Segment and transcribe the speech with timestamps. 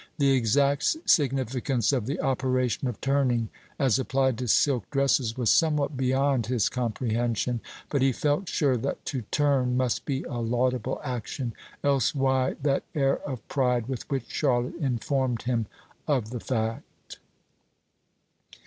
[0.17, 5.95] The exact significance of the operation of turning, as applied to silk dresses, was somewhat
[5.95, 11.53] beyond his comprehension; but he felt sure that to turn must be a laudable action,
[11.83, 15.67] else why that air of pride with which Charlotte informed him
[16.07, 17.19] of the fact?